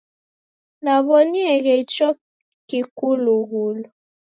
[0.83, 2.09] Naw'onieghe icho
[2.67, 3.89] kikulughulu.